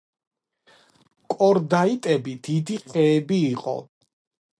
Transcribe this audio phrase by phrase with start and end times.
[1.33, 3.75] კორდაიტები დიდი ხეები იყო.